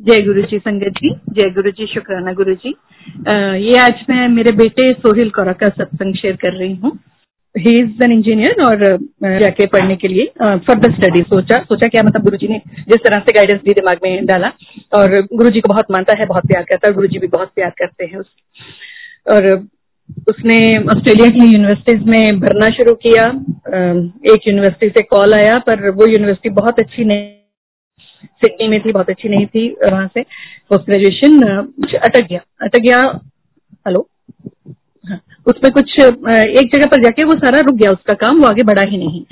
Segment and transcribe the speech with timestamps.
[0.00, 2.74] जय गुरु जी संगत जी जय गुरु जी शुक्राना गुरु जी
[3.28, 6.92] आ, ये आज मैं मेरे बेटे सोहिल कौरा का सत्संग शेयर कर रही हूँ।
[7.54, 8.84] ही इज़ एन इंजीनियर और
[9.40, 10.26] जाके पढ़ने के लिए
[10.66, 13.98] फर्दर स्टडी सोचा सोचा क्या मतलब गुरु जी ने जिस तरह से गाइडेंस दी दिमाग
[14.04, 14.50] में डाला
[14.96, 17.50] और गुरु जी को बहुत मानता है बहुत प्यार करता है गुरु जी भी बहुत
[17.54, 19.50] प्यार करते हैं उसके और
[20.28, 20.60] उसने
[20.94, 23.24] ऑस्ट्रेलिया की यूनिवर्सिटीज में भरना शुरू किया।
[24.32, 27.37] एक यूनिवर्सिटी से कॉल आया पर वो यूनिवर्सिटी बहुत अच्छी नहीं
[28.24, 30.22] सिडनी में थी बहुत अच्छी नहीं थी वहाँ से
[30.70, 31.42] पोस्ट ग्रेजुएशन
[31.98, 33.00] अटक गया अटक गया
[33.86, 34.08] हेलो
[35.04, 38.62] हाँ, उसमें कुछ एक जगह पर जाके वो सारा रुक गया उसका काम वो आगे
[38.62, 39.22] बढ़ा ही नहीं।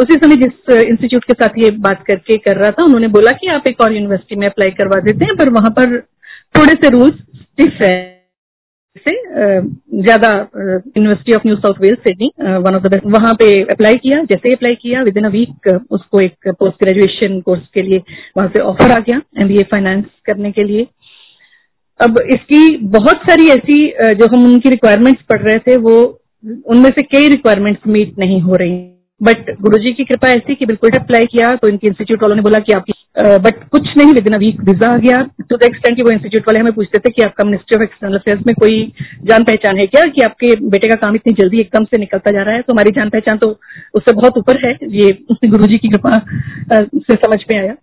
[0.00, 3.46] उसी समय जिस इंस्टीट्यूट के साथ ये बात करके कर रहा था उन्होंने बोला कि
[3.46, 6.00] आप एक और यूनिवर्सिटी में अप्लाई करवा देते हैं पर वहाँ पर
[6.58, 8.11] थोड़े से रूल्स स्टिफ है।
[8.96, 9.12] से
[10.02, 14.22] ज़्यादा university of New South Wales Sydney one of the best वहाँ पे अप्लाई किया,
[14.22, 18.02] जैसे ही अप्लाई किया विद इन अ वीक उसको एक पोस्ट ग्रेजुएशन कोर्स के लिए
[18.36, 20.86] वहाँ से ऑफ़र आ गया एमबीए फाइनेंस करने के लिए।
[22.00, 23.76] अब इसकी बहुत सारी ऐसी
[24.14, 25.98] जो हम उनकी रिक्वायरमेंट्स पढ़ रहे थे, वो
[26.66, 28.80] उनमें से कई रिक्वायरमेंट्स मीट नहीं हो रही।
[29.22, 32.58] बट गुरुजी की कृपा ऐसी कि बिल्कुल अप्लाई किया तो इनके इंस्टीट्यूट वालों ने बोला
[32.60, 32.92] कि आपकी
[33.42, 36.10] बट कुछ नहीं within a week visa आ गया। टू द एक्सटेंट कि वो
[36.10, 38.80] इंस्टीट्यूट वाले हमें पूछते थे कि आपका मिनिस्ट्री ऑफ़ एक्सटर्नल अफेयर्स में कोई
[39.24, 42.42] जान पहचान है क्या कि आपके बेटे का काम इतनी जल्दी एकदम से निकलता जा
[42.42, 42.62] रहा है?
[42.62, 43.50] तो हमारी जान पहचान तो
[43.94, 45.10] उससे बहुत ऊपर है। ये
[45.46, 46.18] गुरु जी की कृपा
[46.72, 47.74] से समझ में आया।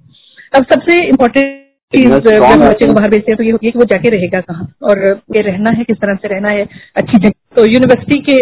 [0.54, 1.58] अब सबसे इम्पोर्टेंट
[1.94, 4.68] चीज़ बच्चे को बाहर भेजते हैं तो ये होती है कि वो जाके रहेगा कहाँ?
[4.84, 5.00] और
[5.36, 6.68] ये रहना है किस तरह से रहना है?
[6.96, 7.30] अच्छी जगह
[7.60, 8.36] तो यूनिवर्सिटी के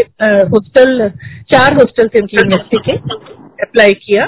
[0.49, 1.09] हॉस्टल
[1.51, 2.97] चार हॉस्टल थे उनकी यूनिवर्सिटी के
[3.63, 4.25] अप्लाई किया।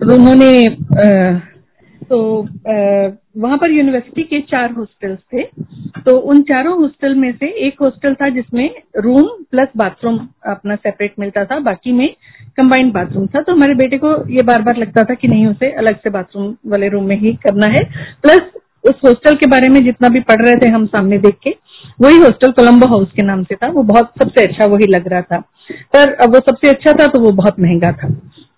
[0.00, 0.52] तो उन्होंने
[2.02, 2.18] तो
[3.36, 5.42] वहाँ पर यूनिवर्सिटी के चार हॉस्टल्स थे।
[6.02, 11.14] तो उन चारों हॉस्टल में से एक हॉस्टल था जिसमें रूम प्लस बाथरूम अपना सेपरेट
[11.18, 12.08] मिलता था, बाकी में
[12.56, 15.70] कंबाइंड बाथरूम था। तो हमारे बेटे को ये बार बार लगता था कि नहीं, उसे
[15.74, 17.84] अलग से बाथरूम वाले रूम में ही करना है।
[18.22, 18.50] प्लस
[18.84, 21.50] उस हॉस्टल के बारे में जितना भी पढ़ रहे थे हम सामने देख के
[22.00, 25.20] वही हॉस्टल कोलम्बो हाउस के नाम से था। वो बहुत सबसे अच्छा वही लग रहा
[25.22, 25.38] था।
[25.94, 28.08] पर अब वो सबसे अच्छा था तो वो बहुत महँगा था।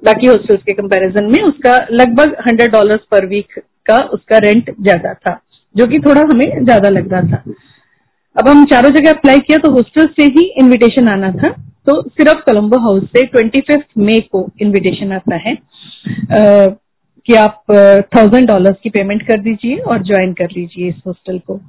[0.03, 5.13] बाकी हॉस्टल्स के कंपैरिजन में उसका लगभग हंड्रेड डॉलर पर वीक का उसका रेंट ज़्यादा
[5.17, 5.41] था
[5.75, 7.43] जो कि थोड़ा हमें ज़्यादा लग रहा था।
[8.37, 11.51] अब हम चारों जगह अप्लाई किया तो हॉस्टल से ही इनविटेशन आना था।
[11.87, 16.67] तो सिर्फ़ कोलम्बो हाउस से ट्वेंटी फिफ्थ मे को इनविटेशन आता है। आ,
[17.27, 17.63] कि आप
[18.17, 21.61] थाउज़ेंड डॉलर्स की पेमेंट कर दीजिए और ज्वाइन कर लीजिए इस हॉस्टल को।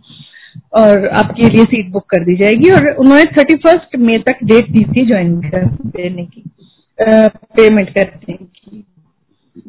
[0.74, 4.70] और आपके लिए सीट बुक कर दी जाएगी और उन्होंने थर्टी फ़र्स्ट मे तक डेट
[4.72, 6.44] दी थी ज्वाइन कर देने की
[7.00, 8.84] पेमेंट करने की।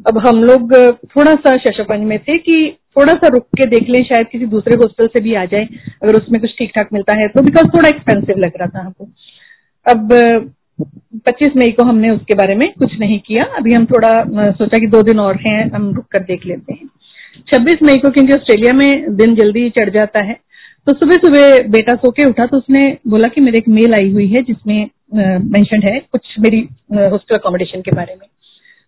[0.07, 0.73] अब हम लोग
[1.07, 2.57] थोड़ा सा शशोपन में थे कि
[2.97, 5.67] थोड़ा सा रुक के देख लें, शायद किसी दूसरे हॉस्टल से भी आ जाए,
[6.03, 9.07] अगर उसमें कुछ ठीक ठाक मिलता है तो बिकॉज़ थोड़ा एक्सपेंसिव लग रहा था हमको।
[9.85, 10.13] अब
[11.27, 14.09] 25 मई को हमने उसके बारे में कुछ नहीं किया। अभी हम थोड़ा
[14.51, 16.89] सोचा कि दो दिन और हैं, हम रुक कर देख लेते हैं।
[17.47, 20.37] 26 मई को क्योंकि ऑस्ट्रेलिया में दिन जल्दी चढ़ जाता है
[20.87, 24.11] तो सुबह सुबह बेटा सो के उठा तो उसने बोला कि मेरे एक मेल आई
[24.11, 24.89] हुई है जिसमें
[25.45, 26.59] मेंशन है कुछ मेरी
[26.93, 28.27] हॉस्टल अकोमोडेशन के बारे में।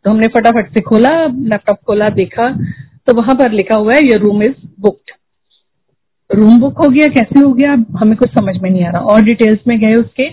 [0.05, 2.43] तो हमने फटाफट से खोला लैपटॉप खोला, देखा
[3.07, 5.11] तो वहाँ पर लिखा हुआ है your room is booked
[6.29, 9.21] room book हो गया, कैसे हो गया, हमें कुछ समझ में नहीं आ रहा। और
[9.23, 10.29] डिटेल्स में गए उसके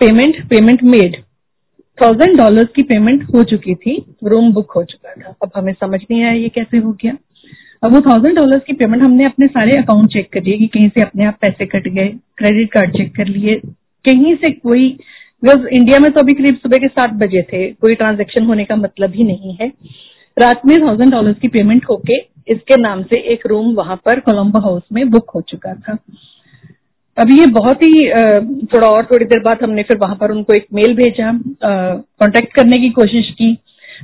[0.00, 1.16] payment payment made
[1.98, 6.00] thousand dollar की पेमेंट हो चुकी थी रूम बुक हो चुका था। अब हमें समझ
[6.00, 7.16] नहीं आया ये कैसे हो गया।
[7.82, 10.88] अब वो थाउज़ेंड डॉलर की पेमेंट हमने अपने सारे अकाउंट चेक कर लिए कि कहीं
[10.88, 13.56] से अपने आप पैसे कट गए क्रेडिट कार्ड चेक कर लिए।
[14.04, 14.88] कहीं से कोई
[15.42, 18.76] बिकॉज़ इंडिया में तो अभी करीब सुबह के सात बजे थे, कोई ट्रांजेक्शन होने का
[18.76, 19.68] मतलब ही नहीं है।
[20.36, 24.60] रात में थाउज़ेंड डॉलर की पेमेंट होके इसके नाम से एक रूम वहाँ पर कोलम्बो
[24.60, 25.96] हाउस में बुक हो चुका था।
[27.16, 28.08] अभी ये बहुत ही
[28.66, 31.32] थोड़ा और थोड़ी देर बाद हमने फिर वहाँ पर उनको एक मेल भेजा
[31.64, 33.52] कांटेक्ट करने की कोशिश की।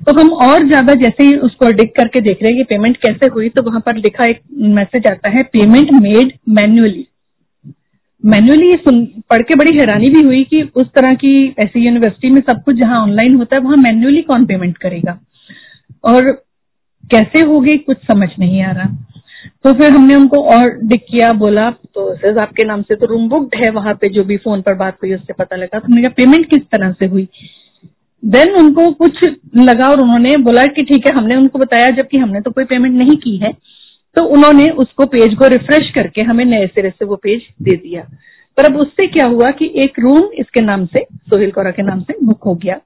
[0.06, 3.26] तो हम और ज़्यादा जैसे ही उसको डिक करके देख रहे हैं कि पेमेंट कैसे
[3.26, 7.06] हुई तो वहाँ पर लिखा एक मैसेज आता है पेमेंट मेड मैन्युअली
[8.24, 12.40] मैन्युअली सुन, पढ़ के बड़ी हैरानी भी हुई कि उस तरह की ऐसी यूनिवर्सिटी में
[12.40, 15.18] सब कुछ जहाँ ऑनलाइन होता है, वहाँ मैन्युअली कौन पेमेंट करेगा?
[16.04, 16.30] और
[17.04, 18.86] कैसे होगी, कुछ समझ नहीं आ रहा।
[19.64, 23.28] तो फिर हमने उनको और डिक किया, बोला तो सर आपके नाम से तो रूम
[23.28, 26.02] बुकड है वहाँ पे, जो भी फ़ोन पर बात हुई, उससे पता लगा। तो हमने
[26.02, 27.28] कहा पेमेंट किस तरह से हुई?
[28.22, 29.24] देन उनको कुछ
[29.56, 32.94] लगा और उन्होंने बोला कि ठीक है, हमने उनको बताया जबकि हमने तो कोई पेमेंट
[32.94, 33.52] नहीं की है।
[34.16, 38.02] तो उन्होंने उसको पेज को रिफ्रेश करके हमें नए सिरे से वो पेज दे दिया।
[38.58, 42.00] पर अब उससे क्या हुआ कि एक रूम इसके नाम से सोहिल कौरा के नाम
[42.00, 42.80] से बुक हो गया।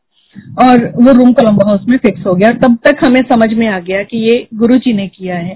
[0.62, 3.78] और वो रूम कोलम्बो हाउस में फिक्स हो गया। तब तक हमें समझ में आ
[3.78, 5.54] गया कि ये गुरु जी ने किया है।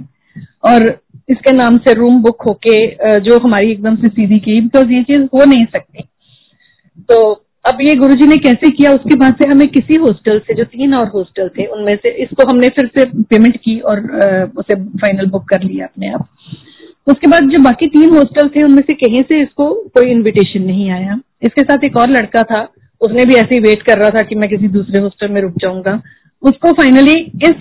[0.65, 0.89] और
[1.29, 2.77] इसके नाम से रूम बुक होके
[3.21, 6.03] जो हमारी एकदम से सीधी की बिकॉज़ ये चीज़ हो नहीं सकती।
[7.09, 10.65] तो अब ये गुरुजी ने कैसे किया, उसके बाद से हमें किसी हॉस्टल से, जो
[10.65, 14.01] तीन और हॉस्टल थे, उनमें से इसको हमने फिर से पेमेंट की और
[14.59, 16.29] उसे फाइनल बुक कर लिया अपने आप।
[17.09, 20.91] उसके बाद जो बाकी तीन हॉस्टल थे, उनमें से कहीं से इसको कोई इनविटेशन नहीं
[20.91, 22.69] आया। इसके साथ एक और लड़का था,
[23.01, 25.55] उसने भी ऐसे ही वेट कर रहा था कि मैं किसी दूसरे हॉस्टल में रुक
[25.59, 26.03] जाऊँगा।
[26.43, 27.15] उसको फाइनली
[27.45, 27.53] इस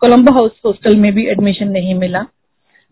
[0.00, 2.26] कोलंबो हाउस हॉस्टल में भी एडमिशन नहीं मिला।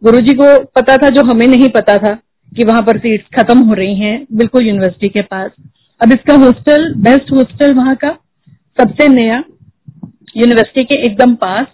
[0.05, 2.19] गुरुजी को पता था, जो हमें नहीं पता था,
[2.57, 5.51] कि वहाँ पर सीट्स खत्म हो रही हैं, बिल्कुल यूनिवर्सिटी के पास।
[6.01, 8.11] अब इसका हॉस्टल बेस्ट हॉस्टल वहाँ का
[8.79, 9.43] सबसे नया
[10.37, 11.67] यूनिवर्सिटी के एकदम पास।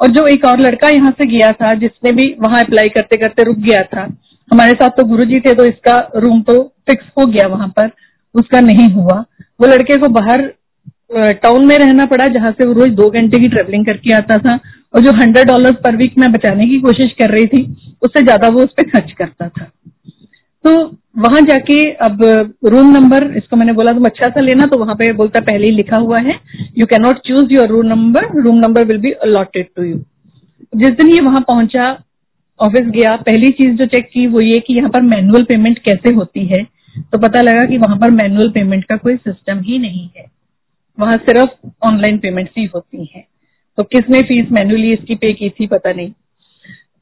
[0.00, 3.44] और जो एक और लड़का यहाँ से गया था, जिसने भी वहाँ अप्लाई करते करते
[3.44, 4.06] रुक गया था,
[4.50, 7.90] हमारे साथ तो गुरु जी थे तो इसका रूम तो फिक्स हो गया वहाँ पर।
[8.34, 9.18] उसका नहीं हुआ।
[9.60, 10.42] वो लड़के को बाहर
[11.34, 14.58] टाउन में रहना पड़ा, जहाँ से वो रोज दो घंटे की ट्रेवलिंग करके आता था।
[14.94, 17.62] और जो हंड्रेड डॉलर पर वीक मैं बचाने की कोशिश कर रही थी,
[18.02, 19.64] उससे ज़्यादा वो उस पर खर्च करता था।
[20.64, 20.86] तो
[21.16, 22.22] वहाँ जाके अब
[22.64, 25.72] रूम नंबर इसको मैंने बोला, तुम अच्छा सा लेना तो वहाँ पे बोलता पहले ही
[25.72, 26.38] लिखा हुआ है।
[26.78, 29.96] You can not choose your room number room number will be allotted to you
[30.76, 31.86] जिस दिन ये वहाँ पहुँचा
[32.60, 36.14] ऑफ़िस गया, पहली चीज़ जो चेक की, वो ये कि यहाँ पर मैनुअल पेमेंट कैसे
[36.14, 36.62] होती है।
[37.00, 40.24] तो पता लगा कि वहाँ पर मैनुअल पेमेंट का कोई सिस्टम ही नहीं है।
[40.98, 43.24] वहाँ सिर्फ़ ऑनलाइन पेमेंट ही होती है।
[43.78, 46.12] तो किसने फ़ीस मैनुअली इसकी पे की थी, पता नहीं।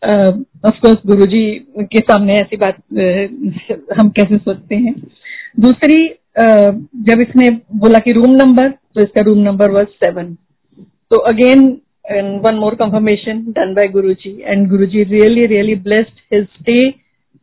[0.03, 1.43] ऑफकोर्स गुरुजी
[1.85, 2.77] के सामने ऐसी बात
[4.01, 4.95] हम कैसे सोचते हैं?
[5.61, 5.97] दूसरी
[7.05, 10.35] जब इसने बोला कि रूम नंबर तो इसका रूम नंबर वॉज़ सेवन
[11.11, 11.67] तो again
[12.45, 14.31] one more confirmation done by Guruji.
[14.43, 16.79] And Guruji really really blessed his stay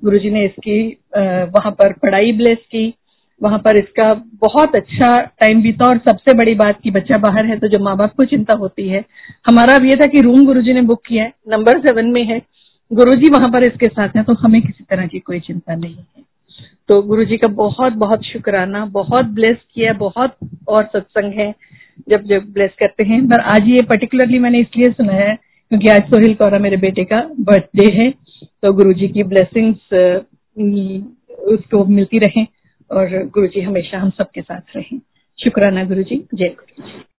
[0.03, 0.77] Guruji ने इसकी
[1.17, 2.93] वहाँ पर पढ़ाई ब्लेस की.
[3.41, 7.57] वहाँ पर इसका बहुत अच्छा टाइम बीता और सबसे बड़ी बात की बच्चा बाहर है
[7.59, 9.03] तो जो माँ बाप को चिंता होती है,
[9.47, 12.41] हमारा अब ये था कि रूम गुरुजी ने बुक किया है, नंबर सेवन में है,
[12.91, 16.23] गुरुजी वहाँ पर इसके साथ है तो हमें किसी तरह की कोई चिंता नहीं है।
[16.89, 20.35] तो गुरुजी का बहुत बहुत शुक्राना, बहुत ब्लेस किया, बहुत
[20.67, 21.53] और सत्संग है,
[22.09, 25.35] जब जब ब्लेस करते हैं। पर आज ये पर्टिकुलरली मैंने इसलिए सुना है,
[25.71, 28.09] क्योंकि आज सोहिल कौरा मेरे बेटे का बर्थडे है
[28.41, 29.93] तो गुरुजी की ब्लेसिंग्स
[31.47, 32.43] उसको मिलती रहे।
[32.91, 34.99] और गुरु जी हमेशा हम सबके साथ रहें।
[35.43, 37.05] शुक्राना गुरु जी जय गुरु